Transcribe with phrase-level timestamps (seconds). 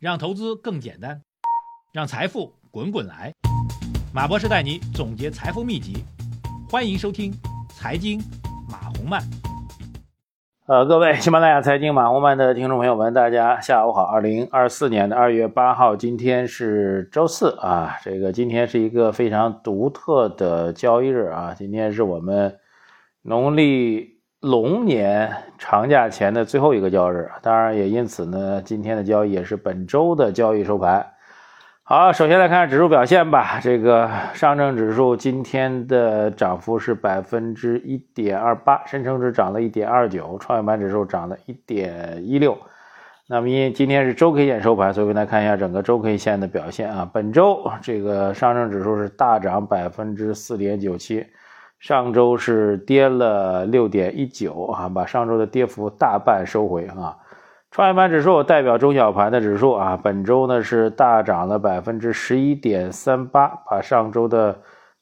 [0.00, 1.20] 让投资更简单，
[1.92, 3.34] 让财富滚滚来。
[4.14, 6.02] 马博士带你总结财富秘籍，
[6.70, 7.30] 欢迎收听
[7.68, 8.18] 《财经
[8.66, 9.20] 马红漫》。
[10.64, 14.02] 呃，各位喜马拉雅财经马红漫的听众朋友们，大家下午好。
[14.04, 17.98] 二零二四年的二月八号，今天是周四啊。
[18.02, 21.54] 这个今天是一个非常独特的交易日啊。
[21.54, 22.58] 今天是我们
[23.20, 24.18] 农历。
[24.40, 31.06] 龙年长假前的最后一个交易日，当然也因此呢，今天的交易也是本周的交易收盘。
[31.82, 33.60] 好，首先来看指数表现吧。
[33.60, 42.56] 这个上证指数今天的涨幅是百分之一点二八，深成指涨了一点二九，创业板指数涨了一点一六。
[43.26, 47.10] 那么因今天是周 K 线收盘，所以我们来看一下整个周 K 线的表现啊。
[47.12, 51.26] 本周这个上证指数是大涨百分之四点九七。
[51.80, 57.16] 上周是跌了六点一九啊，把上周的跌幅大半收回啊。
[57.70, 64.58] 创业板指数代表中小盘的指数啊，本周呢是大涨了百分之十一点三八，把上周的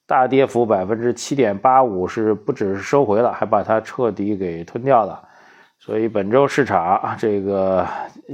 [0.07, 5.21] 大跌幅百分之七点八五是不只是收回了，还把它彻底给吞掉了。
[5.81, 7.85] 所以本周市场这个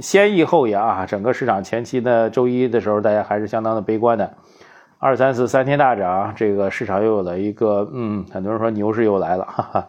[0.01, 4.31] 先抑后扬啊，整个市场前期呢周一的时候大家还是相当的悲观的。
[4.97, 9.87] 二三四三天大涨，这个市场又有了一个，嗯，很多人说牛市又来了，哈哈，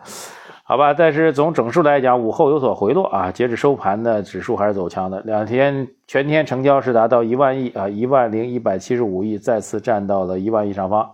[0.64, 0.92] 好吧。
[0.92, 5.20] 但是从整数来讲，午后有所回落啊，截止收盘的指数还是走强的。
[5.20, 11.08] 两天全天成交是达到一万亿啊，一万零一百七十五亿，再次站到了一万亿上方。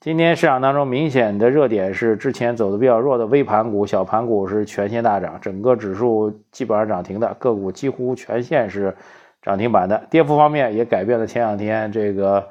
[0.00, 8.96] 今天市场当中明显的热点是之前走的比较弱的微盘股、小盘股是全线大涨，整个指数基本上涨停的个股几乎全线是
[9.42, 10.02] 涨停板的。
[10.10, 12.44] 跌幅方面也改变了前两天这个。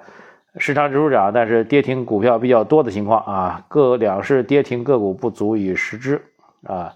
[0.59, 6.21] 市场指数涨，但是跌停股票比较多的情况啊，各两市跌停个股不足以十只
[6.65, 6.93] 啊。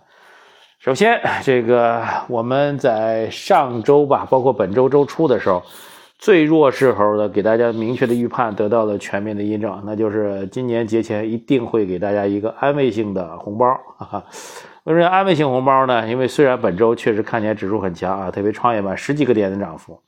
[0.79, 5.61] 首先，这个我们在上周吧，包括本周周初的时候，
[6.17, 13.67] 最弱时候的给大家明确的预判得到了全面的印证，那就是今年节前一定会给大家一个安慰性的红包。
[13.97, 14.23] 哈哈。
[14.85, 16.07] 为什么安慰性红包呢？
[16.07, 19.99] 因为虽然本周确实看起来指数很强啊，特别创业板十几个点的涨幅。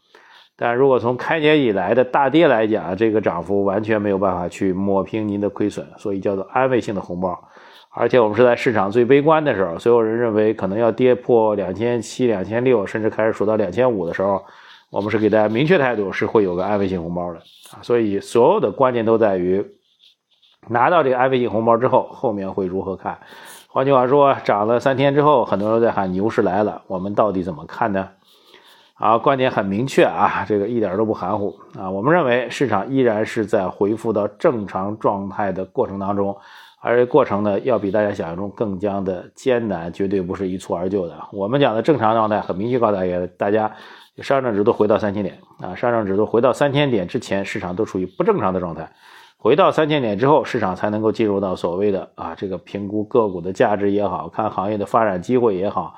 [0.63, 7.37] 但如果从开年以来的大跌来讲，这个涨幅完全没有办法去抹平您的亏损，所以叫做安慰性的红包。
[7.89, 14.41] 而且我们是在市场最悲观的时候，所有人认为可能要跌破两千七、两千六，甚至开始数到两千五的时候，
[14.89, 17.41] 我们是给大家明确态度，是会有个安慰性红包的。
[17.81, 19.61] 所以所有的关键都在于
[20.69, 23.19] 拿到这个安慰性红包之后，后面会如何看？
[23.67, 28.07] 换句话说，涨了三天之后，很多人在喊牛市来了，我们到底怎么看呢？
[29.03, 31.91] 啊，观点很明确啊，这个一点都不含糊啊。
[31.91, 36.33] 我们认为市场依然是在恢复到正常状态的过程当中，
[36.79, 41.13] 而过程呢，要比大家想象中更加的艰难，绝对不是一蹴而就的。
[41.33, 43.69] 我们讲的正常状态，很明确告诉大家，大家
[44.19, 48.89] 上证指数回到三千点啊，上证指数回到三千点之前，市场都处于不正常的状态，
[49.37, 55.93] 回到三千点之后，市场才能够进入到所谓的啊，这个评估个股的价值也好看行业的发展机会也好。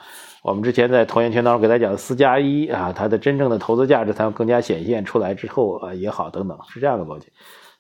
[0.46, 7.30] 我们之前在投研圈当中给大家讲的四加一啊，它的真正的投资价值才能更加显现出来之后啊也好等等，是这样的逻辑。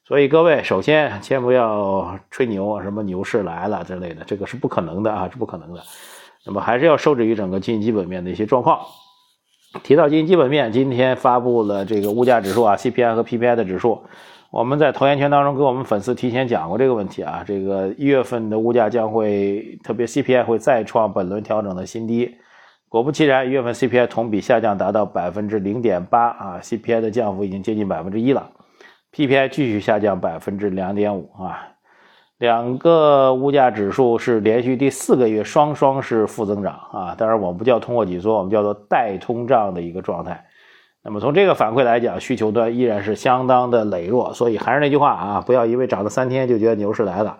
[0.03, 5.83] 所以各位首先先不要吹牛，什么牛市来了之类的，这个是不可能的啊，是不可能的。
[6.43, 8.79] 那么还是要受制于整个经济基本面的一些状况。
[9.83, 14.01] 提到经济基本面，今天发布了这个物价指数啊，CPI 和 PPI 的指数。
[14.49, 22.35] 我们在投研圈当中给我们粉丝提前讲过这个问题啊，这个一月份的物价将会特别 CPI 会再创本轮调整的新低。
[22.95, 28.49] 果不其然，一月份 CPI 同比下降达到百分之零点八啊，CPI 的降幅已经接近百分之一了
[29.11, 31.59] ，PPI 继续下降百分之两点五啊，
[32.37, 40.45] 两个物价指数是连续第四个月双双是负增长啊，当然我们不叫通货紧缩，我们叫做带通胀的一个状态。
[41.03, 47.37] 那么从这个反馈来讲，需求端依然是相当的羸弱，所以还是那句话啊，不要因为涨了三天就觉得牛市来了，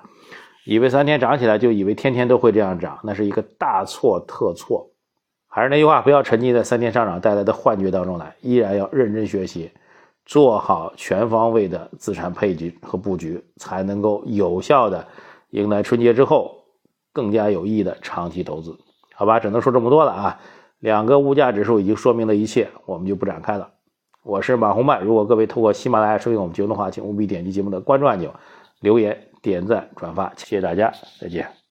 [0.65, 4.91] 以为三天涨起来就以为天天都会这样涨，那是一个大错特错。
[5.55, 9.71] 还是那句话，不要沉浸在三天上涨带来的幻觉当中来，依然要认真学习，
[10.25, 15.07] 做好全方位的资产配置和布局，才能够有效的
[15.51, 16.53] 迎来春节之后
[17.13, 18.77] 更加有益的长期投资。
[19.13, 20.37] 好吧，只能说这么多了啊。
[20.79, 23.69] 两个物价指数已经说明了一切，我们就不展开了。
[24.23, 28.35] 我是马红曼，如果各位透过喜马拉雅收听我们节目的话，请务必点击节目的关注按钮，
[28.81, 30.91] 留言、点赞、转发，谢谢大家，
[31.21, 31.64] 再见。